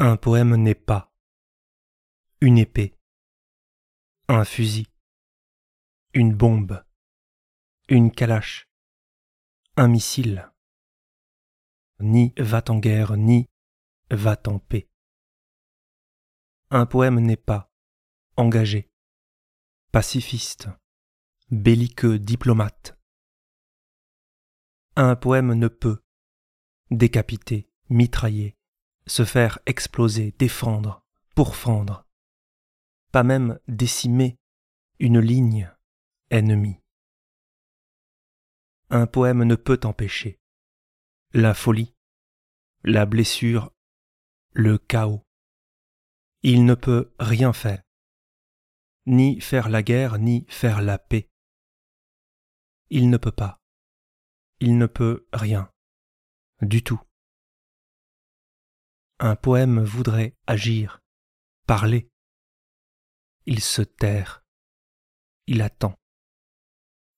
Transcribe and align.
Un 0.00 0.16
poème 0.16 0.56
n'est 0.56 0.74
pas 0.74 1.12
une 2.40 2.58
épée, 2.58 2.98
un 4.26 4.44
fusil, 4.44 4.88
une 6.14 6.34
bombe, 6.34 6.84
une 7.88 8.10
calache, 8.10 8.68
un 9.76 9.86
missile, 9.86 10.50
ni 12.00 12.34
va 12.38 12.64
en 12.70 12.80
guerre, 12.80 13.16
ni 13.16 13.46
va 14.10 14.36
en 14.48 14.58
paix. 14.58 14.88
Un 16.70 16.86
poème 16.86 17.20
n'est 17.20 17.36
pas 17.36 17.72
engagé, 18.36 18.90
pacifiste, 19.92 20.68
belliqueux, 21.52 22.18
diplomate. 22.18 22.98
Un 24.96 25.14
poème 25.14 25.54
ne 25.54 25.68
peut 25.68 26.02
décapiter, 26.90 27.70
mitrailler, 27.90 28.56
se 29.06 29.24
faire 29.24 29.58
exploser, 29.66 30.34
défendre, 30.38 31.04
pourfendre, 31.34 32.06
pas 33.12 33.22
même 33.22 33.58
décimer 33.68 34.38
une 34.98 35.20
ligne 35.20 35.70
ennemie. 36.30 36.80
Un 38.90 39.06
poème 39.06 39.44
ne 39.44 39.56
peut 39.56 39.80
empêcher 39.84 40.40
la 41.32 41.52
folie, 41.52 41.94
la 42.84 43.06
blessure, 43.06 43.72
le 44.52 44.78
chaos. 44.78 45.26
Il 46.42 46.64
ne 46.64 46.74
peut 46.74 47.12
rien 47.18 47.52
faire, 47.52 47.82
ni 49.06 49.40
faire 49.40 49.68
la 49.68 49.82
guerre, 49.82 50.18
ni 50.18 50.46
faire 50.48 50.80
la 50.80 50.98
paix. 50.98 51.28
Il 52.90 53.10
ne 53.10 53.16
peut 53.16 53.32
pas, 53.32 53.60
il 54.60 54.78
ne 54.78 54.86
peut 54.86 55.26
rien, 55.32 55.70
du 56.62 56.84
tout. 56.84 57.00
Un 59.26 59.36
poème 59.36 59.82
voudrait 59.82 60.36
agir, 60.46 61.00
parler. 61.66 62.10
Il 63.46 63.60
se 63.60 63.80
terre, 63.80 64.44
il 65.46 65.62
attend 65.62 65.94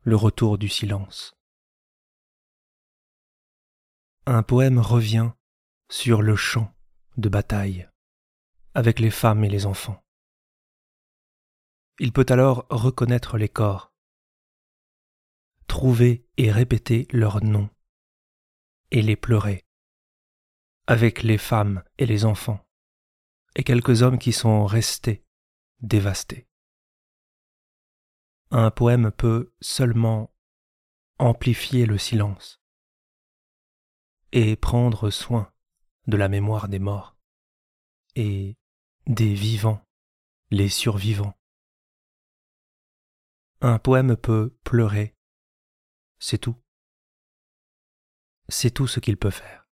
le 0.00 0.16
retour 0.16 0.58
du 0.58 0.68
silence. 0.68 1.32
Un 4.26 4.42
poème 4.42 4.80
revient 4.80 5.30
sur 5.92 6.22
le 6.22 6.34
champ 6.34 6.74
de 7.18 7.28
bataille 7.28 7.88
avec 8.74 8.98
les 8.98 9.12
femmes 9.12 9.44
et 9.44 9.48
les 9.48 9.64
enfants. 9.64 10.02
Il 12.00 12.12
peut 12.12 12.26
alors 12.30 12.66
reconnaître 12.68 13.38
les 13.38 13.48
corps, 13.48 13.92
trouver 15.68 16.26
et 16.36 16.50
répéter 16.50 17.06
leurs 17.12 17.44
noms, 17.44 17.70
et 18.90 19.02
les 19.02 19.14
pleurer, 19.14 19.64
avec 20.92 21.22
les 21.22 21.38
femmes 21.38 21.82
et 21.96 22.04
les 22.04 22.26
enfants, 22.26 22.62
et 23.56 23.64
quelques 23.64 24.02
hommes 24.02 24.18
qui 24.18 24.30
sont 24.30 24.66
restés 24.66 25.24
dévastés. 25.80 26.50
Un 28.50 28.70
poème 28.70 29.10
peut 29.10 29.54
seulement 29.62 30.34
amplifier 31.18 31.86
le 31.86 31.96
silence 31.96 32.60
et 34.32 34.54
prendre 34.54 35.08
soin 35.08 35.50
de 36.08 36.18
la 36.18 36.28
mémoire 36.28 36.68
des 36.68 36.78
morts 36.78 37.16
et 38.14 38.58
des 39.06 39.32
vivants, 39.32 39.82
les 40.50 40.68
survivants. 40.68 41.40
Un 43.62 43.78
poème 43.78 44.14
peut 44.14 44.54
pleurer, 44.62 45.16
c'est 46.18 46.36
tout. 46.36 46.62
C'est 48.50 48.72
tout 48.72 48.86
ce 48.86 49.00
qu'il 49.00 49.16
peut 49.16 49.30
faire. 49.30 49.62